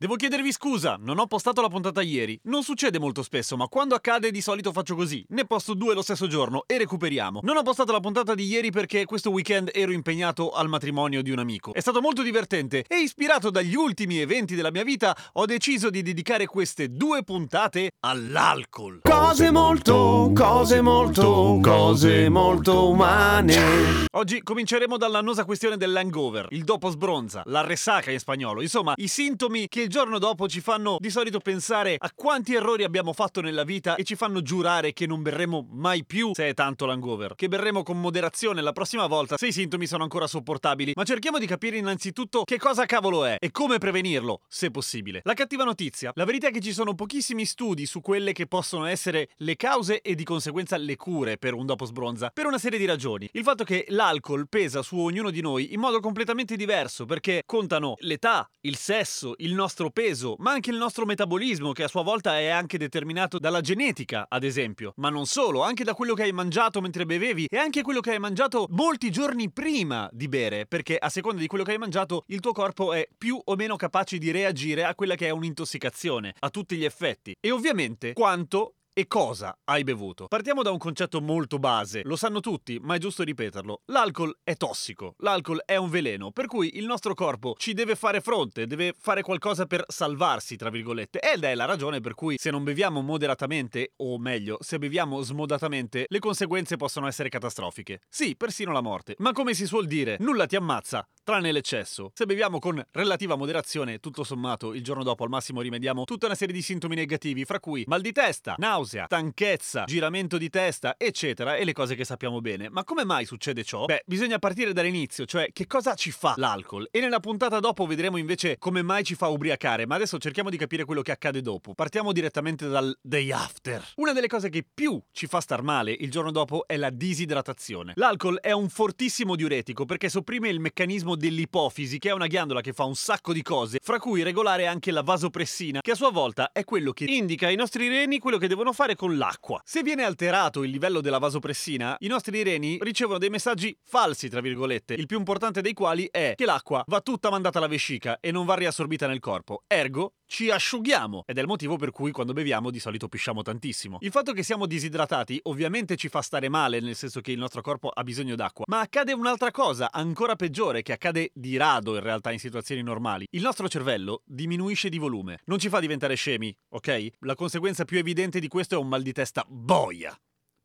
[0.00, 2.40] Devo chiedervi scusa, non ho postato la puntata ieri.
[2.44, 5.22] Non succede molto spesso, ma quando accade di solito faccio così.
[5.28, 7.40] Ne posto due lo stesso giorno e recuperiamo.
[7.42, 11.30] Non ho postato la puntata di ieri perché questo weekend ero impegnato al matrimonio di
[11.30, 11.74] un amico.
[11.74, 16.00] È stato molto divertente e ispirato dagli ultimi eventi della mia vita ho deciso di
[16.00, 19.00] dedicare queste due puntate all'alcol.
[19.02, 24.06] Cose molto, cose molto, cose molto umane.
[24.12, 29.68] Oggi cominceremo dall'annosa questione dell'hangover, il dopo sbronza, la ressaca in spagnolo, insomma i sintomi
[29.68, 33.64] che il giorno dopo ci fanno di solito pensare a quanti errori abbiamo fatto nella
[33.64, 37.48] vita e ci fanno giurare che non berremo mai più se è tanto l'hangover, che
[37.48, 41.46] berremo con moderazione la prossima volta se i sintomi sono ancora sopportabili, ma cerchiamo di
[41.46, 45.22] capire innanzitutto che cosa cavolo è e come prevenirlo, se possibile.
[45.24, 48.84] La cattiva notizia, la verità è che ci sono pochissimi studi su quelle che possono
[48.84, 52.78] essere le cause e di conseguenza le cure per un dopo sbronza, per una serie
[52.78, 53.28] di ragioni.
[53.32, 57.94] Il fatto che l'alcol pesa su ognuno di noi in modo completamente diverso, perché contano
[57.98, 62.38] l'età, il sesso, il nostro peso, ma anche il nostro metabolismo, che a sua volta
[62.38, 64.92] è anche determinato dalla genetica, ad esempio.
[64.96, 68.10] Ma non solo, anche da quello che hai mangiato mentre bevevi e anche quello che
[68.10, 72.24] hai mangiato molti giorni prima di bere, perché a seconda di quello che hai mangiato,
[72.26, 76.34] il tuo corpo è più o meno capace di reagire a quella che è un'intossicazione,
[76.40, 77.34] a tutti gli effetti.
[77.40, 80.26] E ovviamente quanto e cosa hai bevuto.
[80.26, 83.82] Partiamo da un concetto molto base, lo sanno tutti, ma è giusto ripeterlo.
[83.86, 88.20] L'alcol è tossico, l'alcol è un veleno, per cui il nostro corpo ci deve fare
[88.20, 92.50] fronte, deve fare qualcosa per salvarsi, tra virgolette, ed è la ragione per cui se
[92.50, 98.00] non beviamo moderatamente, o meglio, se beviamo smodatamente, le conseguenze possono essere catastrofiche.
[98.08, 99.14] Sì, persino la morte.
[99.18, 102.10] Ma come si suol dire, nulla ti ammazza, tranne l'eccesso.
[102.14, 106.34] Se beviamo con relativa moderazione, tutto sommato, il giorno dopo al massimo rimediamo tutta una
[106.34, 111.56] serie di sintomi negativi, fra cui mal di testa, nausea, stanchezza, giramento di testa, eccetera,
[111.56, 112.68] e le cose che sappiamo bene.
[112.70, 113.84] Ma come mai succede ciò?
[113.84, 116.88] Beh, bisogna partire dall'inizio, cioè che cosa ci fa l'alcol?
[116.90, 120.56] E nella puntata dopo vedremo invece come mai ci fa ubriacare, ma adesso cerchiamo di
[120.56, 121.74] capire quello che accade dopo.
[121.74, 123.84] Partiamo direttamente dal day after.
[123.96, 127.92] Una delle cose che più ci fa star male il giorno dopo è la disidratazione.
[127.96, 132.72] L'alcol è un fortissimo diuretico perché sopprime il meccanismo dell'ipofisi, che è una ghiandola che
[132.72, 136.52] fa un sacco di cose, fra cui regolare anche la vasopressina, che a sua volta
[136.52, 139.60] è quello che indica ai nostri reni quello che devono fare con l'acqua.
[139.64, 144.40] Se viene alterato il livello della vasopressina, i nostri reni ricevono dei messaggi falsi, tra
[144.40, 148.30] virgolette, il più importante dei quali è che l'acqua va tutta mandata alla vescica e
[148.30, 149.64] non va riassorbita nel corpo.
[149.66, 153.98] Ergo, ci asciughiamo ed è il motivo per cui quando beviamo di solito pisciamo tantissimo.
[154.00, 157.62] Il fatto che siamo disidratati ovviamente ci fa stare male, nel senso che il nostro
[157.62, 162.02] corpo ha bisogno d'acqua, ma accade un'altra cosa ancora peggiore che accade di rado in
[162.02, 163.26] realtà in situazioni normali.
[163.30, 167.08] Il nostro cervello diminuisce di volume, non ci fa diventare scemi, ok?
[167.20, 170.16] La conseguenza più evidente di questo è un mal di testa boia.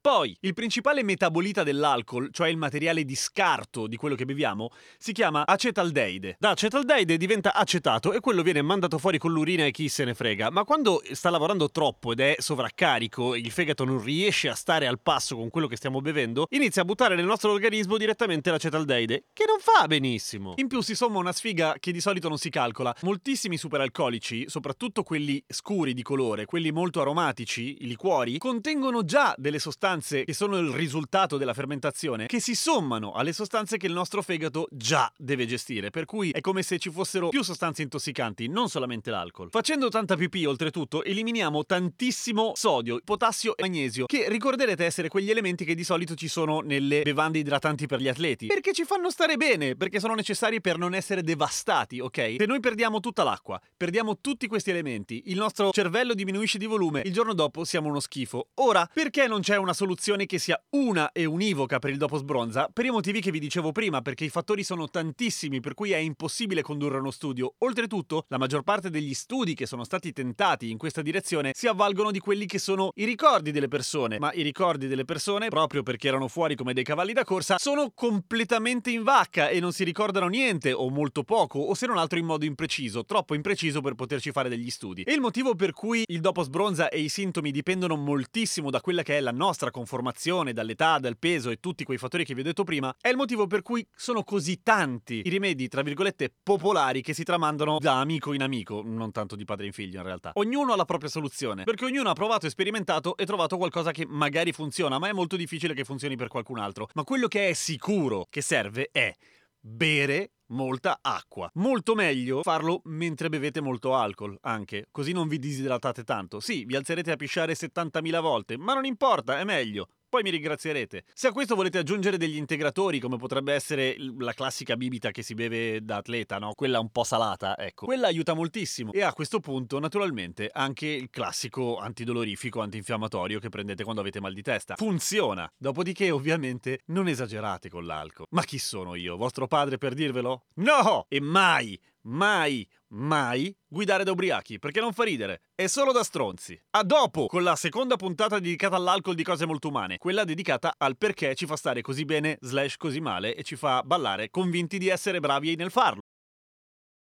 [0.05, 5.13] Poi, il principale metabolita dell'alcol, cioè il materiale di scarto di quello che beviamo, si
[5.13, 6.35] chiama acetaldeide.
[6.37, 10.13] Da acetaldeide diventa acetato e quello viene mandato fuori con l'urina e chi se ne
[10.13, 10.51] frega.
[10.51, 14.85] Ma quando sta lavorando troppo ed è sovraccarico e il fegato non riesce a stare
[14.85, 19.23] al passo con quello che stiamo bevendo, inizia a buttare nel nostro organismo direttamente l'acetaldeide,
[19.33, 20.53] che non fa benissimo.
[20.57, 22.95] In più si somma una sfiga che di solito non si calcola.
[23.01, 29.57] Moltissimi superalcolici, soprattutto quelli scuri di colore, quelli molto aromatici, i liquori, contengono già delle
[29.57, 34.21] sostanze che sono il risultato della fermentazione, che si sommano alle sostanze che il nostro
[34.21, 38.69] fegato già deve gestire, per cui è come se ci fossero più sostanze intossicanti, non
[38.69, 39.49] solamente l'alcol.
[39.49, 45.65] Facendo tanta pipì, oltretutto, eliminiamo tantissimo sodio, potassio e magnesio, che ricorderete essere quegli elementi
[45.65, 49.37] che di solito ci sono nelle bevande idratanti per gli atleti, perché ci fanno stare
[49.37, 52.35] bene, perché sono necessari per non essere devastati, ok?
[52.37, 57.01] Se noi perdiamo tutta l'acqua, perdiamo tutti questi elementi, il nostro cervello diminuisce di volume,
[57.05, 58.49] il giorno dopo siamo uno schifo.
[58.55, 62.17] Ora, perché non c'è una soluzione soluzione che sia una e univoca per il dopo
[62.17, 65.91] sbronza per i motivi che vi dicevo prima, perché i fattori sono tantissimi per cui
[65.91, 67.53] è impossibile condurre uno studio.
[67.59, 72.09] Oltretutto, la maggior parte degli studi che sono stati tentati in questa direzione si avvalgono
[72.09, 76.07] di quelli che sono i ricordi delle persone, ma i ricordi delle persone, proprio perché
[76.07, 80.27] erano fuori come dei cavalli da corsa, sono completamente in vacca e non si ricordano
[80.27, 84.31] niente o molto poco o se non altro in modo impreciso, troppo impreciso per poterci
[84.31, 85.03] fare degli studi.
[85.03, 89.03] E il motivo per cui il dopo sbronza e i sintomi dipendono moltissimo da quella
[89.03, 92.43] che è la nostra conformazione, dall'età, dal peso e tutti quei fattori che vi ho
[92.43, 97.01] detto prima, è il motivo per cui sono così tanti i rimedi, tra virgolette, popolari
[97.01, 100.31] che si tramandano da amico in amico, non tanto di padre in figlio in realtà.
[100.35, 104.53] Ognuno ha la propria soluzione, perché ognuno ha provato sperimentato e trovato qualcosa che magari
[104.53, 106.87] funziona, ma è molto difficile che funzioni per qualcun altro.
[106.93, 109.13] Ma quello che è sicuro che serve è
[109.59, 111.49] bere molta acqua.
[111.55, 116.39] Molto meglio farlo mentre bevete molto alcol, anche, così non vi disidratate tanto.
[116.39, 121.03] Sì, vi alzerete a pisciare 70.000 volte, ma non importa, è meglio poi mi ringrazierete.
[121.13, 125.33] Se a questo volete aggiungere degli integratori, come potrebbe essere la classica bibita che si
[125.33, 126.53] beve da atleta, no?
[126.53, 127.85] Quella un po' salata, ecco.
[127.85, 128.91] Quella aiuta moltissimo.
[128.91, 134.33] E a questo punto, naturalmente, anche il classico antidolorifico, antinfiammatorio che prendete quando avete mal
[134.33, 134.75] di testa.
[134.75, 135.51] Funziona.
[135.57, 138.27] Dopodiché, ovviamente, non esagerate con l'alcol.
[138.29, 139.17] Ma chi sono io?
[139.17, 140.45] Vostro padre per dirvelo?
[140.55, 141.05] No!
[141.09, 146.59] E mai, mai, mai guidare da ubriachi, perché non fa ridere, è solo da stronzi.
[146.71, 150.97] A dopo con la seconda puntata dedicata all'alcol di cose molto umane, quella dedicata al
[150.97, 154.87] perché ci fa stare così bene slash così male e ci fa ballare convinti di
[154.87, 156.01] essere bravi nel farlo.